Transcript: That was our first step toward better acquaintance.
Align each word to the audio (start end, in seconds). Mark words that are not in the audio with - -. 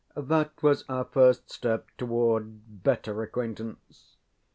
That 0.17 0.63
was 0.63 0.83
our 0.89 1.05
first 1.05 1.51
step 1.51 1.85
toward 1.95 2.81
better 2.83 3.21
acquaintance. 3.21 4.15